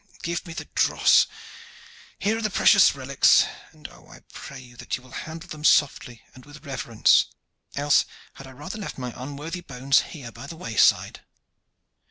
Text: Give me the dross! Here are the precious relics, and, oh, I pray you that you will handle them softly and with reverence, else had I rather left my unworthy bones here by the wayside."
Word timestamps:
Give 0.23 0.43
me 0.47 0.53
the 0.55 0.65
dross! 0.73 1.27
Here 2.17 2.35
are 2.35 2.41
the 2.41 2.49
precious 2.49 2.95
relics, 2.95 3.45
and, 3.71 3.87
oh, 3.89 4.07
I 4.09 4.21
pray 4.33 4.59
you 4.59 4.75
that 4.77 4.97
you 4.97 5.03
will 5.03 5.11
handle 5.11 5.47
them 5.47 5.63
softly 5.63 6.23
and 6.33 6.43
with 6.43 6.65
reverence, 6.65 7.27
else 7.75 8.05
had 8.33 8.47
I 8.47 8.51
rather 8.53 8.79
left 8.79 8.97
my 8.97 9.13
unworthy 9.15 9.61
bones 9.61 9.99
here 10.01 10.31
by 10.31 10.47
the 10.47 10.55
wayside." 10.57 11.21